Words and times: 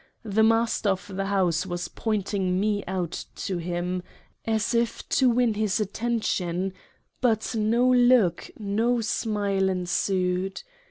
The 0.25 0.41
Master 0.41 0.89
of 0.89 1.15
the 1.15 1.27
house 1.27 1.63
was 1.67 1.87
pointing 1.87 2.59
me 2.59 2.83
out 2.87 3.25
to 3.35 3.59
him 3.59 4.01
as 4.45 4.73
if 4.73 5.07
to 5.09 5.29
win 5.29 5.53
his 5.53 5.79
attention, 5.79 6.73
but 7.21 7.53
no 7.55 7.87
look, 7.87 8.49
no 8.57 9.01
smile 9.01 9.69
ensued. 9.69 10.63